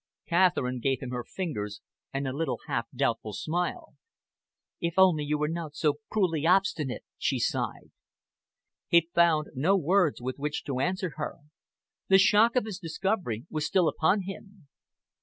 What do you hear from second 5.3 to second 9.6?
were not so cruelly obstinate!" she sighed. He found